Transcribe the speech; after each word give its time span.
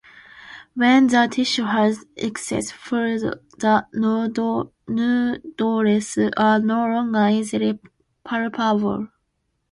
When 0.73 1.05
the 1.05 1.27
tissue 1.29 1.61
has 1.65 2.03
excess 2.17 2.71
fluid 2.71 3.21
the 3.59 3.85
nodules 3.93 4.73
are 6.37 6.59
no 6.59 6.83
longer 6.87 7.27
easily 7.27 7.77
palpable. 8.23 9.09